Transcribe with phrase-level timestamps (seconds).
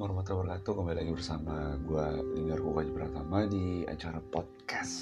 [0.00, 0.72] Assalamualaikum warahmatullahi wabarakatuh.
[0.80, 4.96] Kembali lagi bersama gue Linggar Kukaji Pratama Di acara podcast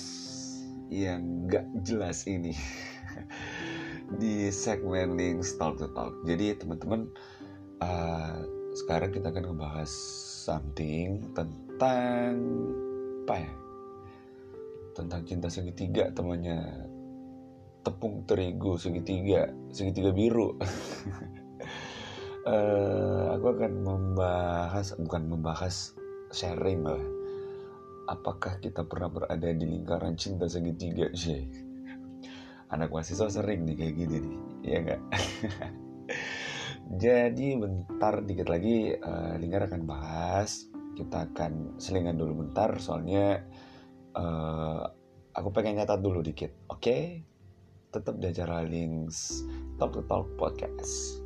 [0.91, 1.23] Yang
[1.55, 2.51] gak jelas ini.
[4.19, 6.27] Di segmen Links Talk to Talk.
[6.27, 7.07] Jadi teman-teman
[7.79, 8.43] uh,
[8.75, 9.87] Sekarang kita akan ngebahas
[10.51, 12.35] Something Tentang
[13.23, 13.55] Apa ya?
[14.99, 16.91] Tentang cinta segitiga temannya
[17.87, 20.59] Tepung terigu segitiga Segitiga biru
[22.49, 25.93] uh, aku akan membahas bukan membahas
[26.33, 27.05] sharing lah.
[28.09, 31.45] Apakah kita pernah berada di lingkaran cinta segitiga sih
[32.69, 35.01] anak mahasiswa sering nih kayak gini nih ya enggak
[37.05, 40.69] jadi bentar dikit lagi uh, lingkar akan bahas.
[40.99, 43.47] Kita akan selingan dulu bentar soalnya
[44.19, 44.83] uh,
[45.31, 46.83] aku pengen nyatat dulu dikit oke?
[46.83, 47.03] Okay?
[47.89, 49.49] tetap di acara links
[49.81, 51.18] talk to talk podcast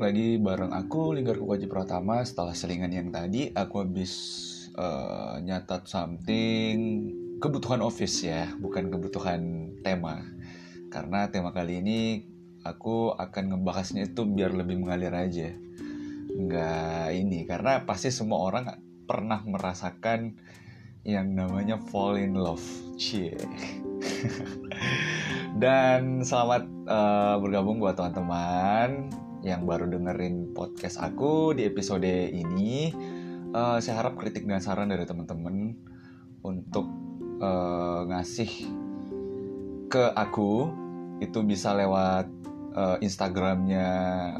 [0.00, 2.24] balik lagi bareng aku Linggar Kukaji Pratama.
[2.24, 4.12] Setelah selingan yang tadi, aku habis
[4.80, 7.04] uh, nyatat something
[7.36, 10.24] kebutuhan office ya, bukan kebutuhan tema.
[10.88, 12.24] Karena tema kali ini
[12.64, 15.52] aku akan ngebahasnya itu biar lebih mengalir aja.
[16.32, 18.72] Nggak ini, karena pasti semua orang
[19.04, 20.32] pernah merasakan
[21.04, 22.64] yang namanya fall in love.
[22.96, 23.36] Cie.
[25.60, 32.92] Dan selamat uh, bergabung buat teman-teman yang baru dengerin podcast aku di episode ini.
[33.50, 35.74] Uh, saya harap kritik dan saran dari teman-teman
[36.46, 36.86] untuk
[37.42, 38.68] uh, ngasih
[39.90, 40.70] ke aku
[41.18, 42.30] itu bisa lewat
[42.78, 43.88] uh, Instagramnya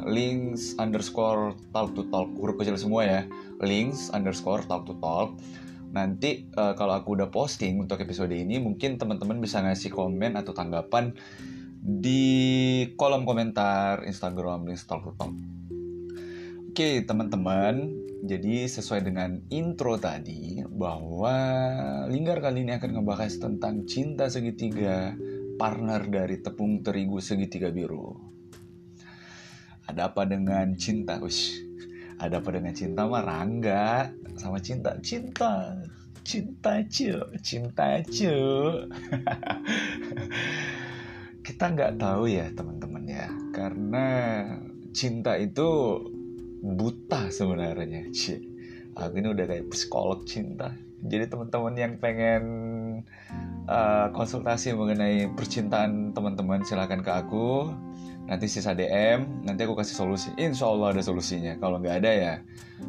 [0.07, 3.21] links underscore talk to talk huruf kecil semua ya
[3.59, 5.35] links underscore talk to talk
[5.91, 10.55] nanti uh, kalau aku udah posting untuk episode ini mungkin teman-teman bisa ngasih komen atau
[10.55, 11.11] tanggapan
[11.81, 15.33] di kolom komentar Instagram links talk to talk
[16.71, 21.35] Oke teman-teman, jadi sesuai dengan intro tadi bahwa
[22.07, 25.11] Linggar kali ini akan ngebahas tentang cinta segitiga
[25.59, 28.15] partner dari tepung terigu segitiga biru.
[29.83, 31.19] Ada apa dengan cinta?
[31.19, 31.59] Ush,
[32.23, 34.95] ada apa dengan cinta mah Rangga sama cinta.
[35.03, 35.75] Cinta.
[36.23, 38.31] Cinta cu cinta cu
[41.41, 43.27] kita nggak tahu ya teman-teman ya.
[43.51, 44.07] Karena
[44.93, 45.99] cinta itu
[46.61, 48.45] buta sebenarnya Cie.
[48.91, 50.75] aku ini udah kayak psikolog cinta.
[51.01, 52.43] Jadi teman-teman yang pengen
[53.65, 57.73] uh, konsultasi mengenai percintaan teman-teman silahkan ke aku.
[58.29, 60.29] Nanti sisa DM nanti aku kasih solusi.
[60.37, 61.57] Insya Allah ada solusinya.
[61.57, 62.33] Kalau nggak ada ya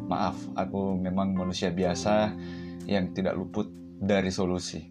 [0.05, 0.37] maaf.
[0.53, 2.37] Aku memang manusia biasa
[2.85, 4.85] yang tidak luput dari solusi.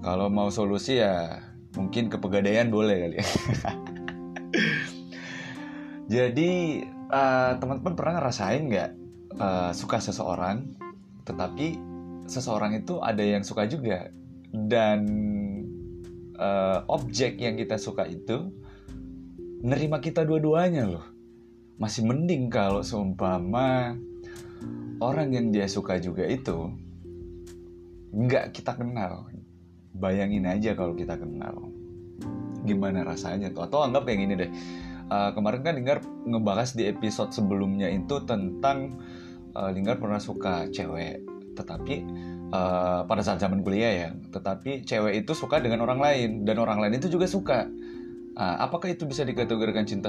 [0.00, 3.26] Kalau mau solusi ya mungkin kepegadaian boleh kali ya.
[6.12, 8.90] Jadi uh, teman-teman pernah ngerasain nggak
[9.40, 10.76] uh, suka seseorang
[11.24, 11.80] tetapi
[12.28, 14.12] seseorang itu ada yang suka juga?
[14.52, 15.00] Dan
[16.36, 18.52] uh, objek yang kita suka itu
[19.64, 21.06] nerima kita dua-duanya loh.
[21.80, 23.96] Masih mending kalau seumpama
[25.00, 26.70] orang yang dia suka juga itu
[28.12, 29.24] nggak kita kenal
[29.96, 31.70] bayangin aja kalau kita kenal.
[32.64, 33.66] Gimana rasanya tuh?
[33.66, 34.50] Atau anggap kayak gini deh.
[35.12, 38.96] Uh, kemarin kan Linggar ngebahas di episode sebelumnya itu tentang
[39.52, 41.20] uh, Linggar pernah suka cewek
[41.52, 42.00] tetapi
[42.48, 46.80] uh, pada saat zaman kuliah ya tetapi cewek itu suka dengan orang lain dan orang
[46.80, 47.68] lain itu juga suka.
[48.32, 50.08] Uh, apakah itu bisa dikategorikan cinta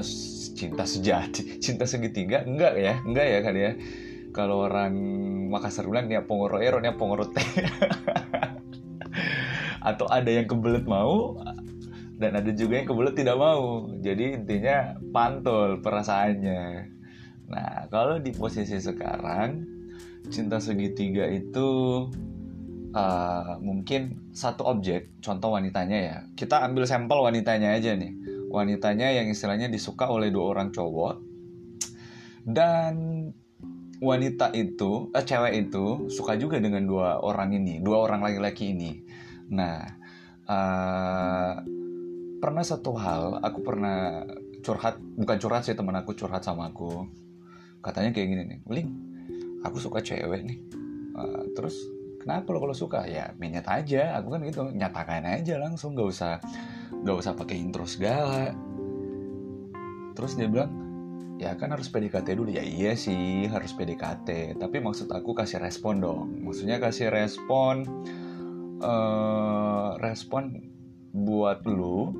[0.56, 2.40] cinta sejati cinta segitiga?
[2.48, 3.72] Enggak ya enggak ya kan ya.
[4.34, 4.94] Kalau orang
[5.52, 7.38] Makassar bilang nih pongoroero nih pongorote
[9.84, 11.36] atau ada yang kebelet mau
[12.16, 13.90] dan ada juga yang kebelet tidak mau.
[14.00, 16.64] Jadi intinya pantul perasaannya.
[17.52, 19.68] Nah kalau di posisi sekarang
[20.32, 21.68] cinta segitiga itu
[22.96, 26.16] uh, mungkin satu objek contoh wanitanya ya.
[26.32, 28.16] Kita ambil sampel wanitanya aja nih.
[28.48, 31.20] Wanitanya yang istilahnya disuka oleh dua orang cowok.
[32.44, 32.94] Dan
[34.04, 39.00] wanita itu eh, cewek itu suka juga dengan dua orang ini dua orang laki-laki ini
[39.52, 39.84] nah
[40.48, 41.54] uh,
[42.44, 44.24] pernah satu hal aku pernah
[44.64, 47.08] curhat bukan curhat sih teman aku curhat sama aku.
[47.84, 48.88] Katanya kayak gini nih Ling
[49.64, 50.58] aku suka cewek nih.
[51.14, 51.76] Uh, terus
[52.20, 53.04] kenapa lo kalau suka?
[53.04, 54.16] Ya minyak aja.
[54.20, 56.34] Aku kan gitu nyatakan aja langsung gak usah
[57.04, 58.52] gak usah pakai intro segala.
[60.16, 60.72] Terus dia bilang
[61.36, 62.48] ya kan harus PDKT dulu.
[62.52, 66.40] Ya iya sih harus PDKT tapi maksud aku kasih respon dong.
[66.40, 67.84] Maksudnya kasih respon
[68.84, 70.60] uh, respon
[71.16, 72.12] buat lu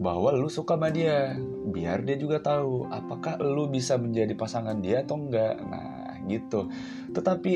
[0.00, 1.36] bahwa lu suka sama dia.
[1.68, 5.60] Biar dia juga tahu apakah lu bisa menjadi pasangan dia atau enggak.
[5.60, 6.72] Nah gitu.
[7.12, 7.52] Tetapi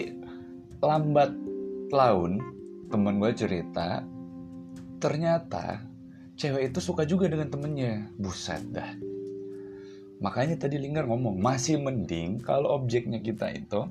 [0.80, 1.32] lambat
[1.90, 2.40] laun
[2.90, 4.02] temen gue cerita
[5.00, 5.84] ternyata
[6.36, 8.12] cewek itu suka juga dengan temennya.
[8.20, 8.92] Buset dah.
[10.20, 13.88] Makanya tadi Linggar ngomong masih mending kalau objeknya kita itu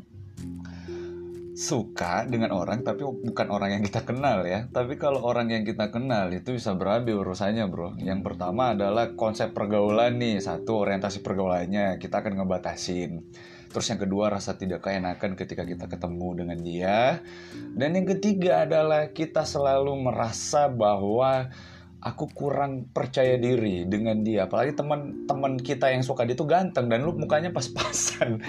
[1.59, 5.91] suka dengan orang tapi bukan orang yang kita kenal ya tapi kalau orang yang kita
[5.91, 11.99] kenal itu bisa berabe urusannya bro yang pertama adalah konsep pergaulan nih satu orientasi pergaulannya
[11.99, 13.27] kita akan ngebatasin
[13.69, 17.21] Terus yang kedua rasa tidak keenakan ketika kita ketemu dengan dia.
[17.53, 21.53] Dan yang ketiga adalah kita selalu merasa bahwa
[22.01, 24.49] aku kurang percaya diri dengan dia.
[24.49, 28.41] Apalagi teman-teman kita yang suka dia tuh ganteng dan lu mukanya pas-pasan.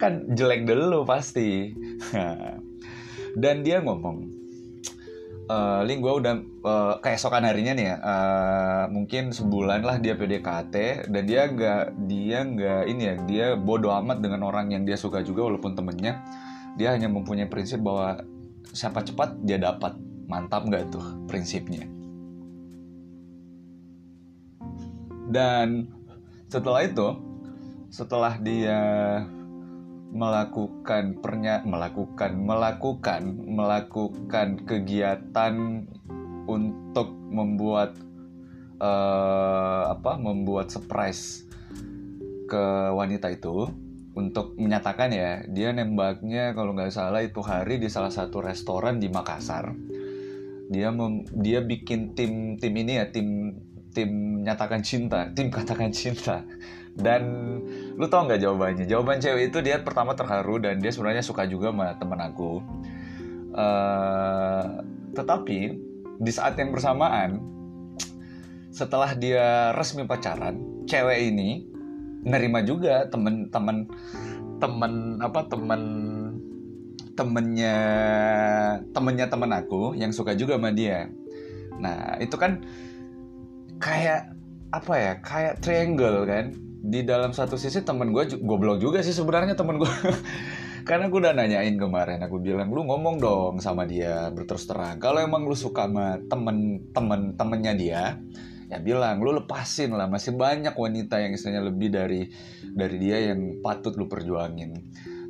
[0.00, 1.76] Kan jelek dulu pasti.
[3.42, 4.40] dan dia ngomong,
[5.50, 11.06] uh, Ling gue udah uh, keesokan harinya nih ya uh, mungkin sebulan lah dia PDKT
[11.10, 15.20] dan dia nggak dia nggak ini ya dia bodoh amat dengan orang yang dia suka
[15.26, 16.22] juga walaupun temennya.
[16.78, 18.22] Dia hanya mempunyai prinsip bahwa
[18.70, 19.98] siapa cepat dia dapat.
[20.30, 21.82] Mantap nggak tuh prinsipnya?
[25.26, 25.90] Dan
[26.46, 27.18] setelah itu
[27.90, 28.78] setelah dia
[30.10, 35.86] melakukan pernya melakukan melakukan melakukan kegiatan
[36.50, 37.94] untuk membuat
[38.82, 41.46] uh, apa membuat surprise
[42.50, 43.70] ke wanita itu.
[44.10, 49.06] Untuk menyatakan ya dia nembaknya kalau nggak salah itu hari di salah satu restoran di
[49.06, 49.70] Makassar.
[50.66, 53.54] Dia mem, dia bikin tim tim ini ya tim
[53.94, 56.42] tim nyatakan cinta tim katakan cinta.
[56.90, 57.22] Dan
[58.00, 58.88] lu tau nggak jawabannya?
[58.88, 62.64] Jawaban cewek itu dia pertama terharu dan dia sebenarnya suka juga sama temen aku.
[63.52, 64.80] Uh,
[65.12, 65.76] tetapi
[66.16, 67.44] di saat yang bersamaan
[68.72, 71.68] setelah dia resmi pacaran cewek ini
[72.24, 73.90] nerima juga temen-temen
[74.62, 75.82] temen apa temen
[77.18, 77.76] temennya
[78.96, 81.12] temennya temen aku yang suka juga sama dia.
[81.76, 82.64] Nah itu kan
[83.76, 84.32] kayak
[84.72, 89.52] apa ya kayak triangle kan di dalam satu sisi temen gue goblok juga sih sebenarnya
[89.52, 89.92] temen gue
[90.88, 94.96] karena gue udah nanyain kemarin aku bilang lu ngomong dong sama dia berterus terang.
[94.96, 98.02] Kalau emang lu suka sama temen temen temennya dia
[98.70, 102.32] ya bilang lu lepasin lah masih banyak wanita yang istilahnya lebih dari
[102.64, 104.72] dari dia yang patut lu perjuangin.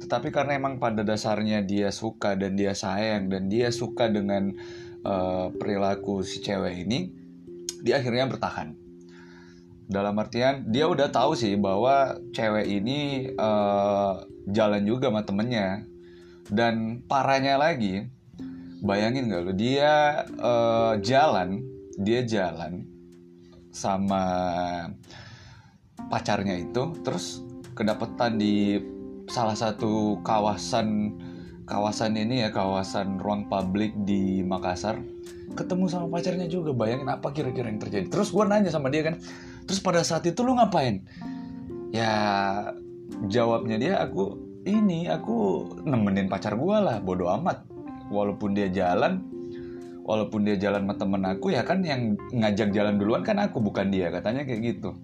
[0.01, 4.55] Tetapi karena emang pada dasarnya dia suka dan dia sayang dan dia suka dengan
[5.03, 7.11] uh, perilaku si cewek ini
[7.81, 8.90] dia akhirnya bertahan
[9.91, 15.83] dalam artian dia udah tahu sih bahwa cewek ini uh, jalan juga sama temennya.
[16.51, 18.11] Dan parahnya lagi
[18.83, 21.63] bayangin gak lo dia uh, jalan
[22.01, 22.89] dia jalan
[23.71, 24.23] sama
[26.11, 27.45] pacarnya itu terus
[27.79, 28.83] kedapetan di
[29.31, 31.15] salah satu kawasan
[31.71, 34.99] kawasan ini ya kawasan ruang publik di Makassar.
[35.55, 38.11] Ketemu sama pacarnya juga bayangin apa kira-kira yang terjadi.
[38.11, 39.23] Terus gue nanya sama dia kan
[39.71, 41.07] terus pada saat itu lu ngapain?
[41.95, 42.11] Ya
[43.31, 44.35] jawabnya dia aku
[44.67, 47.63] ini aku nemenin pacar gue lah bodoh amat.
[48.11, 49.23] Walaupun dia jalan
[50.03, 53.95] walaupun dia jalan sama temen aku ya kan yang ngajak jalan duluan kan aku bukan
[53.95, 54.11] dia.
[54.11, 54.99] Katanya kayak gitu.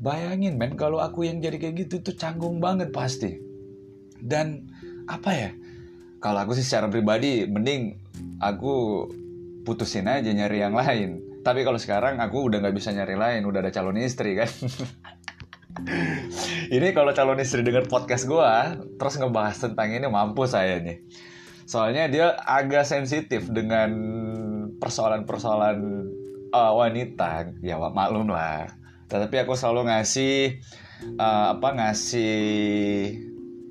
[0.00, 3.36] Bayangin men kalau aku yang jadi kayak gitu itu canggung banget pasti.
[4.16, 4.72] Dan
[5.04, 5.50] apa ya?
[6.24, 7.92] Kalau aku sih secara pribadi mending
[8.40, 9.04] aku
[9.68, 13.62] putusin aja nyari yang lain tapi kalau sekarang aku udah nggak bisa nyari lain, udah
[13.62, 14.50] ada calon istri kan.
[16.74, 18.52] ini kalau calon istri denger podcast gue,
[18.98, 21.06] terus ngebahas tentang ini mampu saya nih.
[21.70, 23.94] Soalnya dia agak sensitif dengan
[24.82, 25.78] persoalan-persoalan
[26.50, 28.66] uh, wanita, ya maklum lah.
[29.06, 30.58] Tetapi aku selalu ngasih
[31.14, 32.42] uh, apa ngasih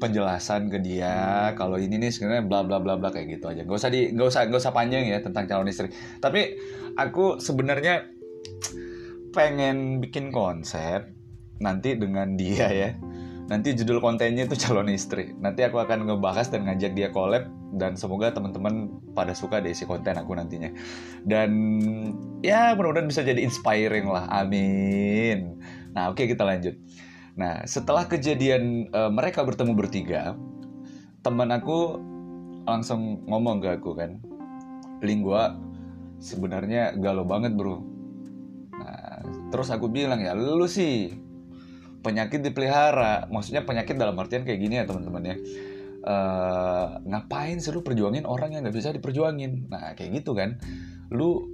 [0.05, 3.65] penjelasan ke dia kalau ini nih sebenarnya bla bla bla bla kayak gitu aja.
[3.65, 5.89] Gak usah di gak usah gak usah panjang ya tentang calon istri.
[6.21, 6.53] Tapi
[6.93, 8.05] aku sebenarnya
[9.33, 11.09] pengen bikin konsep
[11.57, 12.89] nanti dengan dia ya.
[13.45, 15.33] Nanti judul kontennya itu calon istri.
[15.37, 19.89] Nanti aku akan ngebahas dan ngajak dia collab dan semoga teman-teman pada suka deh si
[19.89, 20.69] konten aku nantinya.
[21.25, 21.51] Dan
[22.45, 24.29] ya mudah-mudahan bisa jadi inspiring lah.
[24.29, 25.57] Amin.
[25.93, 26.77] Nah oke kita lanjut
[27.35, 30.39] nah setelah kejadian uh, mereka bertemu bertiga
[31.19, 31.99] teman aku
[32.63, 34.23] langsung ngomong ke aku kan
[35.03, 35.43] link gue
[36.19, 37.83] sebenarnya galau banget bro.
[38.75, 41.11] Nah terus aku bilang ya lu sih
[42.01, 43.27] penyakit dipelihara.
[43.29, 45.37] Maksudnya penyakit dalam artian kayak gini ya teman-teman ya.
[46.05, 49.69] Uh, ngapain sih lu perjuangin orang yang nggak bisa diperjuangin?
[49.69, 50.61] Nah kayak gitu kan.
[51.09, 51.49] Lu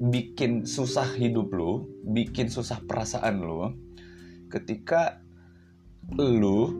[0.00, 3.76] bikin susah hidup lu bikin susah perasaan lu
[4.50, 5.22] ketika
[6.18, 6.74] lu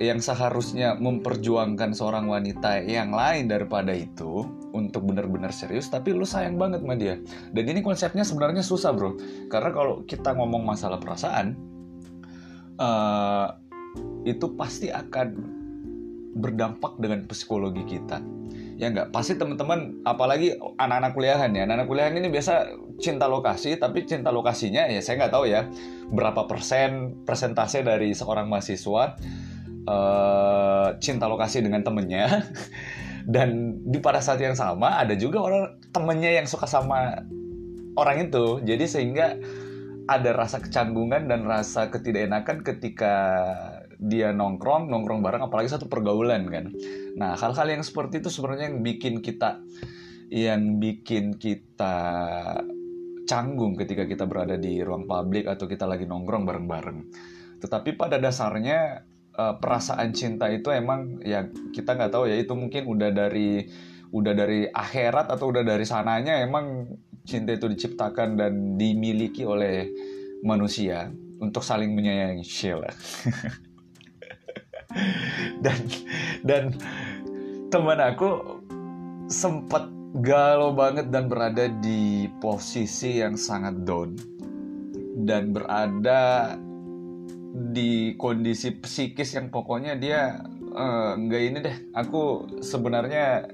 [0.00, 6.56] yang seharusnya memperjuangkan seorang wanita yang lain daripada itu untuk benar-benar serius tapi lu sayang
[6.56, 7.20] banget sama dia.
[7.52, 9.14] Dan ini konsepnya sebenarnya susah bro.
[9.52, 11.54] Karena kalau kita ngomong masalah perasaan
[12.80, 13.48] uh,
[14.24, 15.60] itu pasti akan
[16.32, 18.41] berdampak dengan psikologi kita
[18.82, 21.62] ya nggak pasti teman-teman apalagi anak-anak kuliahan ya.
[21.62, 25.70] Anak-anak kuliahan ini biasa cinta lokasi tapi cinta lokasinya ya saya nggak tahu ya
[26.10, 29.14] berapa persen persentase dari seorang mahasiswa
[29.86, 32.26] uh, cinta lokasi dengan temennya.
[33.22, 37.22] Dan di pada saat yang sama ada juga orang temennya yang suka sama
[37.94, 38.58] orang itu.
[38.66, 39.38] Jadi sehingga
[40.10, 43.14] ada rasa kecanggungan dan rasa ketidakenakan ketika
[44.02, 46.74] dia nongkrong nongkrong bareng apalagi satu pergaulan kan
[47.14, 49.62] nah hal-hal yang seperti itu sebenarnya yang bikin kita
[50.32, 51.96] yang bikin kita
[53.22, 56.98] canggung ketika kita berada di ruang publik atau kita lagi nongkrong bareng-bareng
[57.62, 59.06] tetapi pada dasarnya
[59.38, 63.62] uh, perasaan cinta itu emang ya kita nggak tahu ya itu mungkin udah dari
[64.12, 66.90] udah dari akhirat atau udah dari sananya emang
[67.22, 69.88] cinta itu diciptakan dan dimiliki oleh
[70.42, 72.90] manusia untuk saling menyayangi Sheila.
[75.64, 75.78] dan
[76.42, 76.62] dan
[77.72, 78.60] teman aku
[79.32, 79.88] sempat
[80.20, 84.12] galau banget dan berada di posisi yang sangat down.
[85.12, 86.52] Dan berada
[87.52, 90.40] di kondisi psikis yang pokoknya dia
[90.72, 91.76] uh, nggak ini deh.
[91.96, 93.48] Aku sebenarnya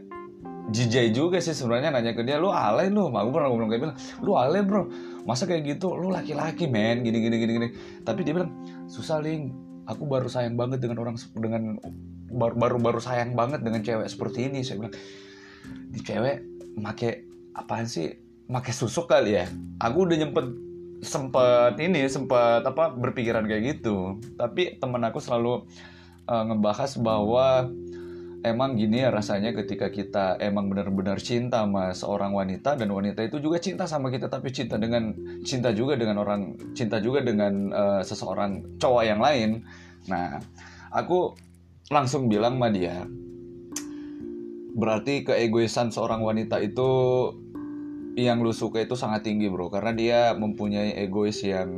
[0.69, 3.11] jijai juga sih sebenarnya nanya ke dia lu alay lu?
[3.11, 4.87] Aku pernah ngomong kayak bilang lu alay bro.
[5.27, 5.95] Masa kayak gitu?
[5.95, 7.07] Lu laki-laki men.
[7.07, 7.69] Gini gini gini gini.
[8.03, 8.51] Tapi dia bilang
[8.91, 11.81] susah ling aku baru sayang banget dengan orang dengan
[12.29, 14.95] baru baru baru sayang banget dengan cewek seperti ini saya bilang.
[15.89, 16.37] Di cewek
[16.77, 17.25] make
[17.57, 18.13] apaan sih?
[18.49, 19.49] Make susuk kali ya?
[19.81, 20.47] Aku udah nyempet
[21.01, 24.21] sempet ini sempet apa berpikiran kayak gitu.
[24.37, 25.65] Tapi temen aku selalu
[26.29, 27.73] uh, ngebahas bahwa
[28.47, 33.43] emang gini ya rasanya ketika kita emang benar-benar cinta sama seorang wanita dan wanita itu
[33.43, 35.11] juga cinta sama kita tapi cinta dengan
[35.43, 39.67] cinta juga dengan orang cinta juga dengan uh, seseorang cowok yang lain.
[40.07, 40.39] Nah,
[40.95, 41.35] aku
[41.91, 43.05] langsung bilang sama dia,
[44.79, 46.91] berarti keegoisan seorang wanita itu
[48.19, 51.71] yang lu suka itu sangat tinggi bro, karena dia mempunyai egois yang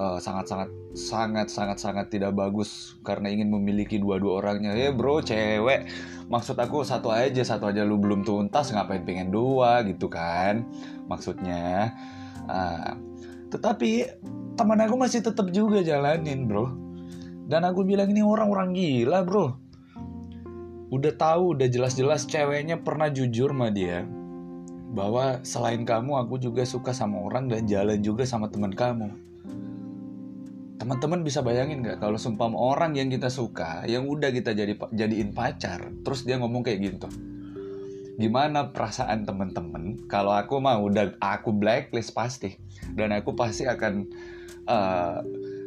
[0.00, 5.20] uh, sangat sangat sangat sangat sangat tidak bagus karena ingin memiliki dua-dua orangnya ya bro
[5.20, 5.84] cewek
[6.32, 10.64] maksud aku satu aja satu aja lu belum tuntas ngapain pengen dua gitu kan
[11.04, 11.92] maksudnya
[12.48, 12.96] uh,
[13.52, 14.08] tetapi
[14.56, 16.86] teman aku masih tetap juga jalanin bro
[17.46, 19.54] dan aku bilang ini orang-orang gila bro.
[20.90, 24.02] Udah tahu, udah jelas-jelas ceweknya pernah jujur sama dia.
[24.90, 29.14] Bahwa selain kamu aku juga suka sama orang dan jalan juga sama teman kamu.
[30.76, 35.32] Teman-teman bisa bayangin gak kalau sumpah orang yang kita suka, yang udah kita jadi jadiin
[35.32, 37.08] pacar, terus dia ngomong kayak gitu.
[38.16, 40.08] Gimana perasaan temen-temen?
[40.08, 42.60] Kalau aku mah udah aku blacklist pasti,
[42.92, 44.08] dan aku pasti akan
[44.68, 45.20] uh,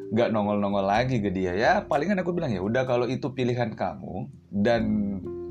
[0.09, 4.25] nggak nongol-nongol lagi ke dia ya palingan aku bilang ya udah kalau itu pilihan kamu
[4.49, 4.83] dan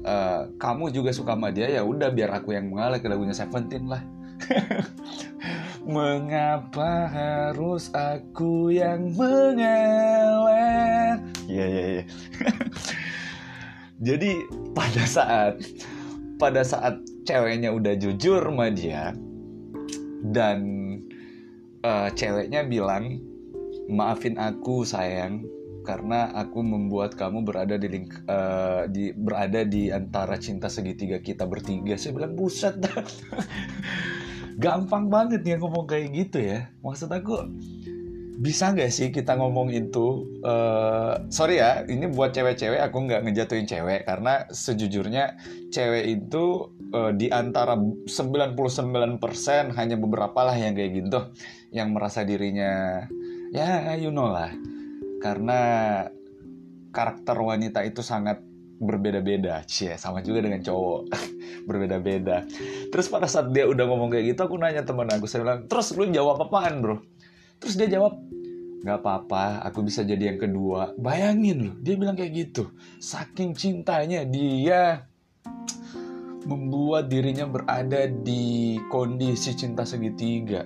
[0.02, 3.86] uh, kamu juga suka sama dia ya udah biar aku yang mengalah ke lagunya Seventeen
[3.86, 4.02] lah
[5.86, 9.62] mengapa harus aku yang mengalah
[11.46, 12.04] ya ya ya
[13.98, 14.30] jadi
[14.74, 15.54] pada saat
[16.38, 19.14] pada saat ceweknya udah jujur sama dia
[20.22, 20.58] dan
[21.82, 23.18] uh, ceweknya bilang
[23.90, 25.42] maafin aku sayang
[25.88, 27.88] karena aku membuat kamu berada di
[28.28, 31.96] uh, di berada di antara cinta segitiga kita bertiga.
[31.96, 32.76] Saya bilang buset
[34.58, 36.66] gampang banget ya ngomong kayak gitu ya.
[36.82, 37.46] Maksud aku
[38.38, 43.66] bisa nggak sih kita ngomong itu uh, sorry ya ini buat cewek-cewek aku nggak ngejatuhin
[43.66, 45.34] cewek karena sejujurnya
[45.74, 49.26] cewek itu uh, di antara 99%
[49.74, 51.18] hanya beberapa lah yang kayak gitu
[51.74, 53.06] yang merasa dirinya
[53.50, 54.54] ya you know lah.
[55.18, 55.58] Karena
[56.94, 58.38] karakter wanita itu sangat
[58.78, 59.66] berbeda-beda.
[59.66, 61.10] Cie sama juga dengan cowok.
[61.68, 62.46] Berbeda-beda.
[62.88, 65.92] Terus pada saat dia udah ngomong kayak gitu aku nanya teman aku saya bilang terus
[65.98, 67.02] lu jawab apaan bro?
[67.58, 68.16] Terus dia jawab
[68.78, 70.94] nggak apa-apa aku bisa jadi yang kedua.
[70.96, 72.70] Bayangin loh dia bilang kayak gitu.
[73.02, 75.04] Saking cintanya dia
[76.48, 80.64] membuat dirinya berada di kondisi cinta segitiga.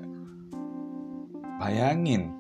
[1.59, 2.39] Bayangin.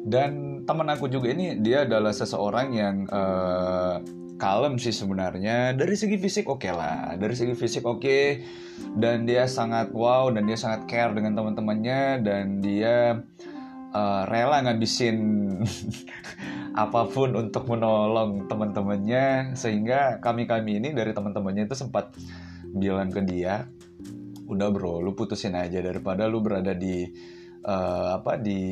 [0.00, 4.00] Dan teman aku juga ini dia adalah seseorang yang uh,
[4.40, 5.76] kalem sih sebenarnya.
[5.76, 8.00] Dari segi fisik oke okay lah, dari segi fisik oke.
[8.00, 8.24] Okay.
[8.96, 13.20] Dan dia sangat wow dan dia sangat care dengan teman-temannya dan dia
[13.92, 15.18] uh, rela ngabisin
[16.82, 22.14] apa pun untuk menolong teman-temannya sehingga kami-kami ini dari teman-temannya itu sempat
[22.70, 23.66] bilang ke dia
[24.50, 27.06] udah bro lu putusin aja daripada lu berada di
[27.66, 28.62] uh, apa di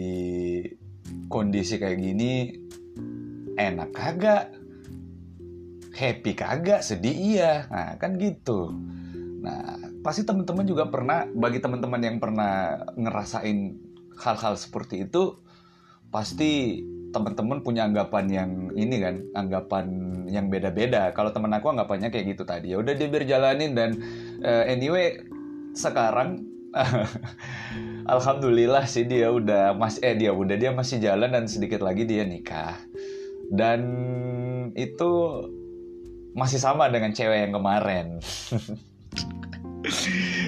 [1.31, 2.51] kondisi kayak gini
[3.59, 4.58] enak kagak
[5.99, 7.67] happy kagak sedih iya.
[7.67, 8.71] Nah kan gitu.
[9.43, 13.75] Nah pasti teman-teman juga pernah bagi teman-teman yang pernah ngerasain
[14.19, 15.39] hal-hal seperti itu
[16.09, 19.87] pasti teman-teman punya anggapan yang ini kan anggapan
[20.31, 21.11] yang beda-beda.
[21.17, 23.91] Kalau teman aku anggapannya kayak gitu tadi ya udah dia berjalanin dan
[24.45, 25.19] uh, anyway
[25.73, 26.45] sekarang
[28.15, 32.29] alhamdulillah sih dia udah mas eh dia udah dia masih jalan dan sedikit lagi dia
[32.29, 32.77] nikah.
[33.49, 33.81] Dan
[34.77, 35.11] itu
[36.37, 38.07] masih sama dengan cewek yang kemarin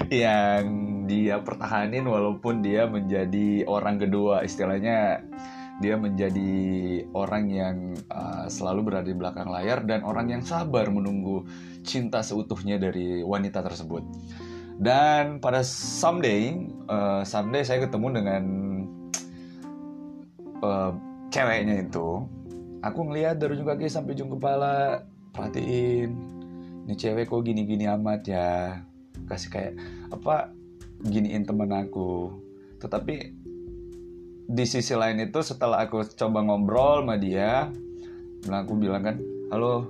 [0.09, 0.63] yang
[1.09, 5.25] dia pertahanin walaupun dia menjadi orang kedua istilahnya
[5.81, 6.53] dia menjadi
[7.17, 7.77] orang yang
[8.13, 11.43] uh, selalu berada di belakang layar dan orang yang sabar menunggu
[11.81, 14.05] cinta seutuhnya dari wanita tersebut.
[14.77, 18.43] Dan pada someday, uh, someday saya ketemu dengan
[20.61, 20.93] uh,
[21.33, 22.29] ceweknya itu.
[22.81, 26.11] Aku ngeliat dari ujung kaki sampai ujung kepala, perhatiin,
[26.87, 28.49] ini cewek kok gini-gini amat ya.
[29.27, 29.73] Kasih kayak
[30.11, 30.51] apa
[31.03, 32.35] giniin temen aku.
[32.77, 33.15] Tetapi
[34.51, 37.71] di sisi lain itu setelah aku coba ngobrol sama dia
[38.41, 39.15] bilang aku bilang kan
[39.53, 39.87] halo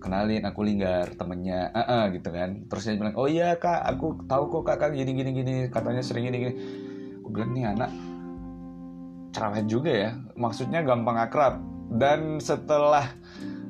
[0.00, 1.68] kenalin aku Linggar temennya.
[1.76, 2.64] Uh -uh, gitu kan.
[2.70, 6.24] Terus dia bilang oh iya kak aku tahu kok kakak gini gini gini katanya sering
[6.30, 6.54] gini gini
[7.20, 7.90] aku bilang nih anak
[9.30, 10.10] cerewet juga ya.
[10.34, 11.54] Maksudnya gampang akrab.
[11.90, 13.10] Dan setelah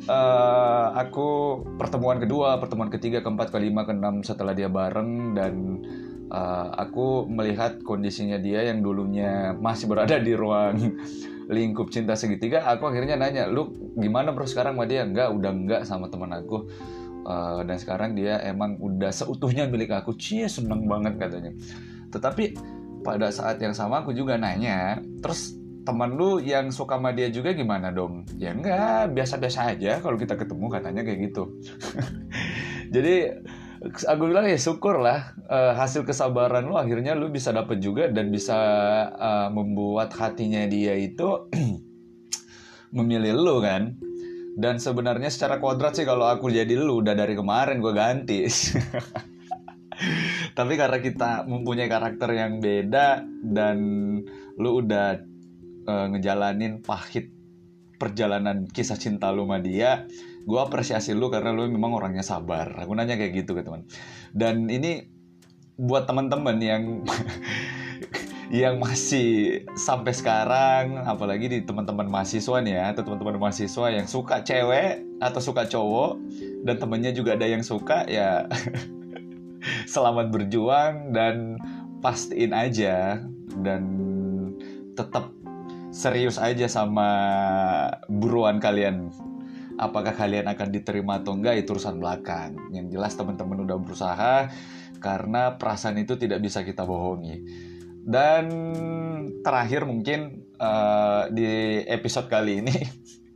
[0.06, 5.54] uh, aku pertemuan kedua pertemuan ketiga keempat kelima keenam setelah dia bareng dan
[6.30, 10.76] uh, aku melihat kondisinya dia yang dulunya masih berada di ruang
[11.50, 15.02] lingkup cinta segitiga aku akhirnya nanya lu gimana bro sekarang sama dia?
[15.02, 16.70] Enggak udah enggak sama teman aku.
[17.20, 20.16] Uh, dan sekarang dia emang udah seutuhnya milik aku.
[20.16, 21.52] Cie seneng banget katanya.
[22.10, 22.56] Tetapi
[23.04, 27.56] pada saat yang sama aku juga nanya terus teman lu yang suka sama dia juga
[27.56, 28.28] gimana dong?
[28.36, 31.44] Ya enggak biasa-biasa aja kalau kita ketemu katanya kayak gitu.
[32.94, 33.14] Jadi
[33.80, 38.28] aku bilang ya syukur lah uh, hasil kesabaran lu akhirnya lu bisa dapet juga dan
[38.28, 38.58] bisa
[39.16, 41.48] uh, membuat hatinya dia itu
[42.96, 43.96] memilih lu kan.
[44.60, 48.44] Dan sebenarnya secara kodrat sih kalau aku jadi lu udah dari kemarin gue ganti.
[50.58, 53.78] Tapi karena kita mempunyai karakter yang beda dan
[54.60, 55.29] lu udah
[55.90, 57.34] uh, ngejalanin pahit
[57.98, 60.06] perjalanan kisah cinta lu sama dia
[60.48, 62.72] gue apresiasi lu karena lu memang orangnya sabar.
[62.80, 63.84] Aku nanya kayak gitu ke teman.
[64.32, 65.04] Dan ini
[65.76, 66.82] buat teman-teman yang
[68.50, 74.42] yang masih sampai sekarang apalagi di teman-teman mahasiswa nih ya atau teman-teman mahasiswa yang suka
[74.42, 76.18] cewek atau suka cowok
[76.66, 78.50] dan temennya juga ada yang suka ya
[79.94, 81.60] selamat berjuang dan
[82.00, 83.22] pastiin aja.
[83.60, 83.82] Dan
[84.94, 85.39] tetap
[85.90, 87.10] serius aja sama
[88.06, 89.10] buruan kalian.
[89.80, 92.56] Apakah kalian akan diterima atau enggak itu urusan belakang.
[92.70, 94.34] Yang jelas teman-teman udah berusaha
[95.00, 97.42] karena perasaan itu tidak bisa kita bohongi.
[98.00, 98.44] Dan
[99.40, 102.76] terakhir mungkin uh, di episode kali ini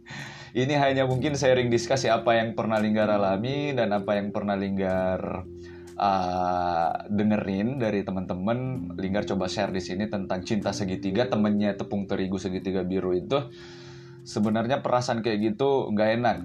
[0.62, 5.44] ini hanya mungkin sharing diskusi apa yang pernah Linggar alami dan apa yang pernah Linggar
[5.98, 8.90] uh, dengerin dari teman-teman.
[8.98, 13.38] Linggar coba share di sini tentang cinta segitiga temennya tepung terigu segitiga biru itu.
[14.24, 16.36] Sebenarnya perasaan kayak gitu nggak enak.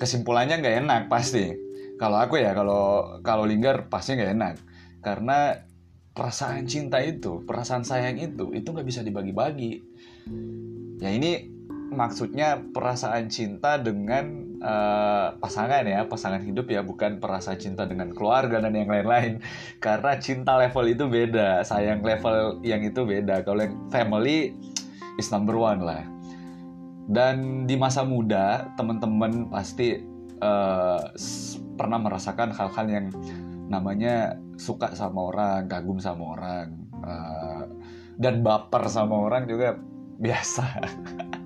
[0.00, 1.54] Kesimpulannya nggak enak pasti.
[1.94, 4.54] Kalau aku ya kalau kalau Linggar pasti nggak enak.
[5.04, 5.54] Karena
[6.14, 9.82] perasaan cinta itu perasaan sayang itu itu nggak bisa dibagi-bagi.
[11.02, 11.50] Ya ini
[11.94, 18.64] maksudnya perasaan cinta dengan uh, pasangan ya pasangan hidup ya bukan perasaan cinta dengan keluarga
[18.64, 19.44] dan yang lain-lain.
[19.84, 23.44] Karena cinta level itu beda sayang level yang itu beda.
[23.44, 24.56] Kalau yang family
[25.20, 26.02] is number one lah.
[27.04, 30.00] Dan di masa muda teman-teman pasti
[30.40, 31.04] uh,
[31.76, 33.06] pernah merasakan hal-hal yang
[33.68, 36.66] namanya suka sama orang kagum sama orang
[37.04, 37.64] uh,
[38.16, 39.76] dan baper sama orang juga
[40.20, 40.64] biasa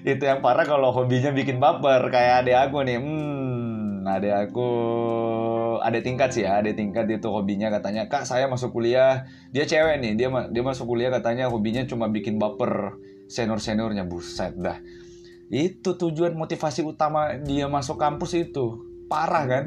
[0.00, 2.96] itu yang parah kalau hobinya bikin baper kayak adik aku nih.
[2.96, 3.60] Hmm
[4.00, 4.70] adik aku
[5.80, 9.28] ada tingkat sih ya ada tingkat itu hobinya katanya kak saya masuk kuliah.
[9.52, 12.96] Dia cewek nih dia dia masuk kuliah katanya hobinya cuma bikin baper.
[13.30, 14.82] Senior seniornya buset dah.
[15.50, 18.82] Itu tujuan motivasi utama dia masuk kampus itu.
[19.06, 19.64] Parah kan?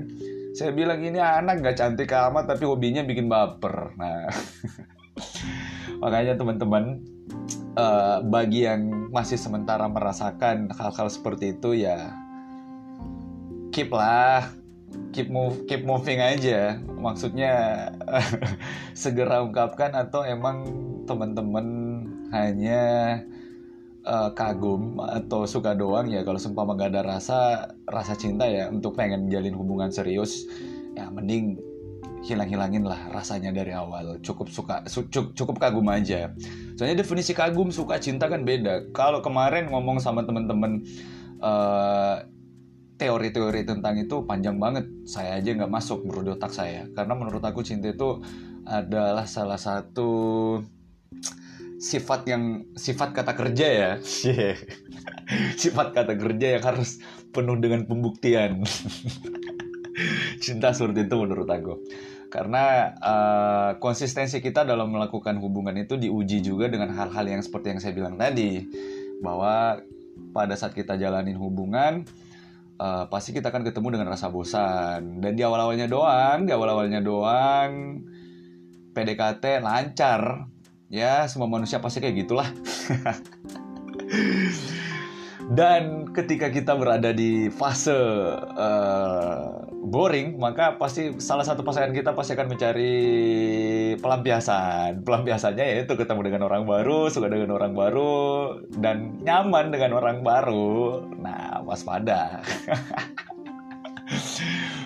[0.53, 3.95] Saya bilang ini anak gak cantik amat tapi hobinya bikin baper.
[3.95, 4.27] Nah
[6.03, 6.99] makanya teman-teman
[7.79, 12.17] uh, bagi yang masih sementara merasakan hal-hal seperti itu ya
[13.69, 14.49] keep lah
[15.13, 16.77] keep move keep moving aja.
[16.81, 17.53] Maksudnya
[18.97, 20.65] segera ungkapkan atau emang
[21.05, 21.65] teman-teman
[22.33, 22.81] hanya
[24.05, 27.39] uh, kagum atau suka doang ya kalau seumpama gak ada rasa
[27.85, 30.47] rasa cinta ya untuk pengen jalin hubungan serius
[30.93, 31.57] ya mending
[32.23, 34.17] hilang-hilangin lah rasanya dari awal.
[34.23, 36.31] Cukup suka cukup, cukup kagum aja.
[36.79, 38.89] Soalnya definisi kagum suka cinta kan beda.
[38.95, 40.87] Kalau kemarin ngomong sama temen-temen
[41.43, 42.23] uh,
[42.95, 44.87] teori-teori tentang itu panjang banget.
[45.03, 46.87] Saya aja nggak masuk menurut otak saya.
[46.95, 48.23] Karena menurut aku cinta itu
[48.63, 50.63] adalah salah satu
[51.83, 53.91] sifat yang sifat kata kerja ya.
[55.61, 57.03] Sifat kata kerja yang harus
[57.35, 58.63] penuh dengan pembuktian.
[60.43, 61.77] Cinta seperti itu menurut aku
[62.33, 67.77] karena uh, konsistensi kita dalam melakukan hubungan itu diuji juga dengan hal-hal yang seperti yang
[67.77, 68.65] saya bilang tadi.
[69.21, 69.77] Bahwa
[70.33, 72.09] pada saat kita jalanin hubungan
[72.81, 75.21] uh, pasti kita akan ketemu dengan rasa bosan.
[75.21, 78.01] Dan di awal-awalnya doang di awal-awalnya doang
[78.97, 80.49] PDKT lancar.
[80.89, 82.49] Ya semua manusia pasti kayak gitulah
[85.51, 87.91] dan ketika kita berada di fase
[88.55, 92.95] uh, boring, maka pasti salah satu pasangan kita pasti akan mencari
[93.99, 95.03] pelampiasan.
[95.03, 101.03] Pelampiasannya yaitu ketemu dengan orang baru, suka dengan orang baru, dan nyaman dengan orang baru.
[101.19, 102.39] Nah, waspada.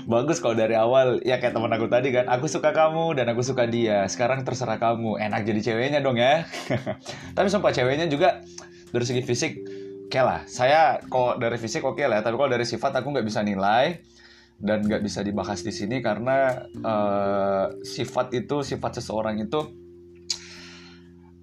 [0.07, 3.43] Bagus kalau dari awal, ya kayak teman aku tadi kan, aku suka kamu dan aku
[3.43, 4.07] suka dia.
[4.07, 6.47] Sekarang terserah kamu, enak jadi ceweknya dong ya.
[7.35, 8.39] Tapi sumpah ceweknya juga
[8.95, 9.59] dari segi fisik,
[10.07, 10.41] okay lah.
[10.47, 13.99] Saya kok dari fisik oke okay lah, tapi kalau dari sifat aku nggak bisa nilai
[14.57, 19.61] dan nggak bisa dibahas di sini karena uh, sifat itu sifat seseorang itu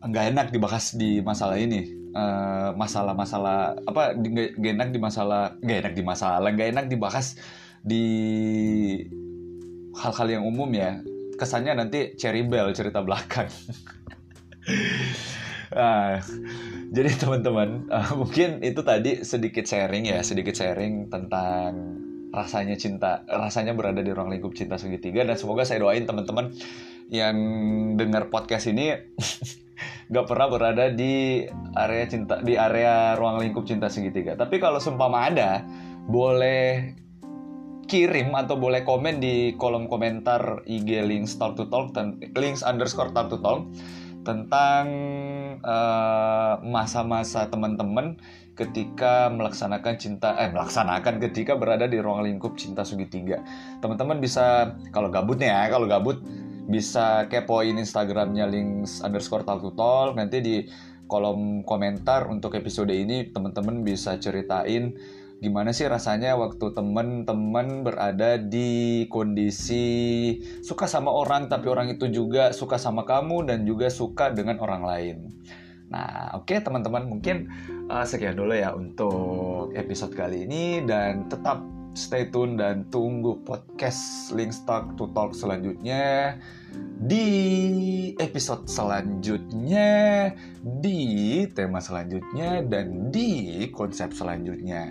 [0.05, 5.79] nggak enak dibahas di masalah ini eh, masalah-masalah uh, apa nggak enak di masalah nggak
[5.81, 7.40] enak di masalah nggak enak dibahas
[7.81, 8.05] di
[9.96, 11.00] hal-hal yang umum ya
[11.40, 13.48] kesannya nanti cherry bell cerita belakang
[15.72, 16.20] uh,
[16.92, 22.03] jadi teman-teman uh, mungkin itu tadi sedikit sharing ya sedikit sharing tentang
[22.35, 25.22] rasanya cinta rasanya berada di ruang lingkup cinta segitiga.
[25.22, 26.50] Dan semoga saya doain teman-teman
[27.09, 27.37] yang
[27.94, 28.90] dengar podcast ini
[30.11, 31.46] nggak pernah berada di
[31.79, 34.35] area cinta di area ruang lingkup cinta segitiga.
[34.35, 35.62] Tapi kalau seumpama ada
[36.11, 36.92] boleh
[37.87, 43.12] kirim atau boleh komen di kolom komentar IG links talk to talk dan links underscore
[43.12, 43.62] talk to talk
[44.24, 44.84] tentang
[45.60, 48.16] eh, masa-masa uh, teman-teman
[48.54, 53.44] ketika melaksanakan cinta eh melaksanakan ketika berada di ruang lingkup cinta segitiga.
[53.84, 56.18] Teman-teman bisa kalau gabut nih ya, kalau gabut
[56.64, 60.56] bisa kepoin Instagramnya links underscore talk to nanti di
[61.04, 64.96] kolom komentar untuk episode ini teman-teman bisa ceritain
[65.42, 69.87] gimana sih rasanya waktu teman-teman berada di kondisi
[70.62, 74.83] suka sama orang tapi orang itu juga suka sama kamu dan juga suka dengan orang
[74.83, 75.16] lain.
[75.92, 77.53] Nah, oke okay, teman-teman, mungkin
[77.87, 81.62] uh, sekian dulu ya untuk episode kali ini dan tetap
[81.94, 86.35] stay tune dan tunggu podcast Links Talk to Talk selanjutnya
[87.04, 87.28] di
[88.16, 90.30] episode selanjutnya,
[90.62, 91.00] di
[91.52, 94.84] tema selanjutnya dan di konsep selanjutnya.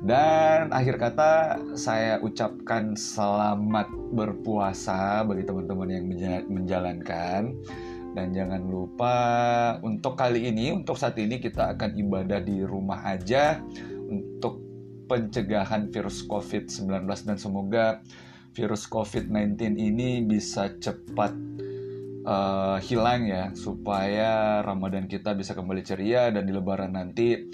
[0.00, 1.32] Dan akhir kata
[1.76, 6.04] saya ucapkan selamat berpuasa bagi teman-teman yang
[6.48, 7.52] menjalankan
[8.16, 9.14] dan jangan lupa
[9.86, 13.62] untuk kali ini, untuk saat ini kita akan ibadah di rumah aja
[14.10, 14.58] untuk
[15.06, 17.86] pencegahan virus COVID-19 dan semoga
[18.50, 21.32] virus COVID-19 ini bisa cepat
[22.26, 27.50] uh, hilang ya supaya Ramadan kita bisa kembali ceria dan di lebaran nanti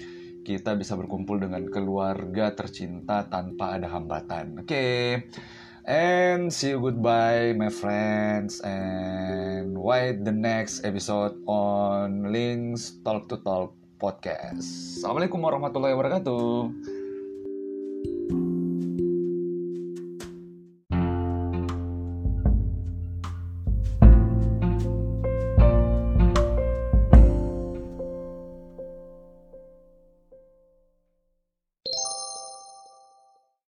[0.47, 4.63] kita bisa berkumpul dengan keluarga tercinta tanpa ada hambatan.
[4.63, 4.67] Oke.
[4.67, 5.07] Okay.
[5.87, 13.39] And see you goodbye, my friends, and wait the next episode on Links Talk to
[13.39, 14.67] Talk podcast.
[14.99, 16.96] Assalamualaikum warahmatullahi wabarakatuh.